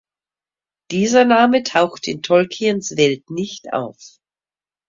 Dieser 0.89 1.25
Name 1.25 1.61
taucht 1.61 2.07
in 2.07 2.23
Tolkiens 2.23 2.97
Welt 2.97 3.29
nicht 3.29 3.71
auf. 3.71 3.99